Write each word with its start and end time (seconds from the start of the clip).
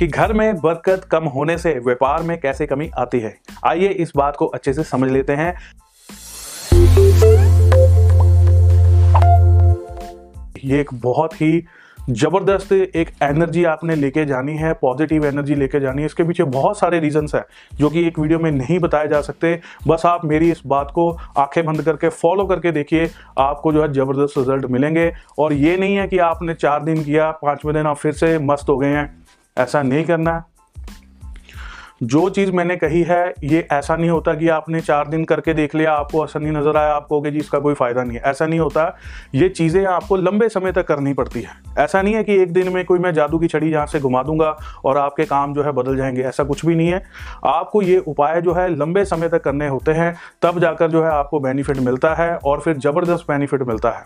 कि 0.00 0.06
घर 0.06 0.32
में 0.32 0.56
बरकत 0.56 1.04
कम 1.04 1.24
होने 1.24 1.58
से 1.58 1.78
व्यापार 1.78 2.22
में 2.22 2.40
कैसे 2.40 2.66
कमी 2.66 2.90
आती 2.98 3.20
है? 3.20 3.36
आइए 3.66 3.88
इस 3.88 4.12
बात 4.16 4.36
को 4.36 4.46
अच्छे 4.46 4.72
से 4.72 4.82
समझ 4.82 5.10
लेते 5.10 5.32
हैं। 5.32 5.54
ये 10.64 10.80
एक 10.80 10.90
बहुत 10.94 11.40
ही 11.40 11.64
ज़बरदस्त 12.10 12.72
एक 12.72 13.10
एनर्जी 13.22 13.64
आपने 13.64 13.94
लेके 13.94 14.24
जानी 14.24 14.56
है, 14.56 14.72
पॉजिटिव 14.72 15.26
एनर्जी 15.26 15.54
लेके 15.54 15.80
जानी 15.80 16.02
है। 16.02 16.06
इसके 16.06 16.22
पीछे 16.24 16.44
बहुत 16.44 16.78
सारे 16.78 17.00
रीजंस 17.00 17.34
हैं, 17.34 17.44
जो 17.74 17.90
कि 17.90 18.06
एक 18.06 18.18
वीडियो 18.18 18.38
में 18.38 18.50
नहीं 18.50 18.78
बताए 18.78 19.08
जा 19.08 19.20
सकते। 19.20 19.60
बस 19.88 20.02
आप 20.06 20.24
मेरी 20.24 20.50
इस 20.50 20.62
बात 20.66 20.90
को 20.94 21.18
आँखें 21.38 21.64
बंद 21.66 21.82
करके 21.82 22.08
फॉलो 22.08 22.44
करके 22.44 22.72
देखिए, 22.72 23.10
आपको 23.38 23.72
जो 23.72 23.82
है 23.82 23.92
ज़बरदस्त 23.92 24.38
रिज़ल्ट 24.38 24.66
मिलेंगे। 24.66 25.12
और 25.38 25.52
ये 25.52 25.76
नहीं 25.76 25.96
है 25.96 26.08
कि 26.08 26.18
आपने 26.18 26.54
चार 26.54 26.84
दिन 26.84 27.04
किया, 27.04 27.30
पाँचवें 27.30 27.74
दिन 27.74 27.86
आप 27.86 27.96
फिर 27.96 28.12
से 28.12 28.38
मस्त 28.38 28.68
हो 28.68 28.78
गए 28.78 28.88
हैं। 28.88 29.19
ऐसा 29.58 29.82
नहीं 29.82 30.04
करना। 30.04 30.34
है 30.34 30.50
जो 32.02 32.30
चीज़ 32.30 32.52
मैंने 32.52 32.76
कही 32.76 33.02
है, 33.02 33.34
ये 33.44 33.68
ऐसा 33.72 33.96
नहीं 33.96 34.10
होता 34.10 34.34
कि 34.34 34.48
आपने 34.48 34.80
चार 34.80 35.08
दिन 35.08 35.24
करके 35.24 35.54
देख 35.54 35.74
लिया, 35.74 35.92
आपको 35.92 36.18
असर 36.18 36.40
नहीं 36.40 36.52
नज़र 36.52 36.76
आया 36.76 36.94
आपको 36.94 37.20
कि 37.20 37.30
जी, 37.30 37.38
इसका 37.38 37.58
कोई 37.58 37.74
फ़ायदा 37.74 38.04
नहीं 38.04 38.18
है। 38.18 38.22
ऐसा 38.24 38.46
नहीं 38.46 38.60
होता। 38.60 38.98
ये 39.34 39.48
चीज़ें 39.48 39.86
आपको 39.86 40.16
लंबे 40.16 40.48
समय 40.48 40.72
तक 40.72 40.86
करनी 40.86 41.12
पड़ती 41.12 41.42
है। 41.42 41.50
ऐसा 41.78 42.02
नहीं 42.02 42.14
है 42.14 42.24
कि 42.24 42.34
एक 42.34 42.52
दिन 42.52 42.72
में 42.72 42.84
कोई 42.84 42.98
मैं 42.98 43.14
जादू 43.14 43.38
की 43.38 43.48
छड़ी 43.48 43.72
यहाँ 43.72 43.86
से 43.86 44.00
घुमा 44.00 44.22
दूँगा 44.22 44.58
और 44.84 44.98
आपके 44.98 45.24
काम 45.24 45.54
जो 45.54 45.62
है 45.62 45.72
बदल 45.72 45.96
जाएँगे। 45.96 46.22
ऐसा 46.22 46.44
कुछ 46.44 46.66
भी 46.66 46.74
नहीं 46.74 46.88
है। 46.88 47.02
आपको 47.44 47.82
ये 47.82 47.98
उपाय 47.98 48.40
जो 48.40 48.54
है 48.54 48.76
लंबे 48.76 49.04
समय 49.04 49.28
तक 49.28 49.42
करने 49.42 49.68
होते 49.68 49.92
हैं, 49.92 50.16
तब 50.42 50.60
जाकर 50.60 50.90
जो 50.90 51.02
है 51.02 51.10
आपको 51.10 51.40
बेनिफिट 51.40 51.76
मिलता 51.76 52.14
है 52.14 52.36
और 52.36 52.60
फिर 52.60 52.76
ज़बरदस्त 52.76 53.24
बेनिफिट 53.30 53.62
मिलता 53.62 53.90
है। 53.90 54.04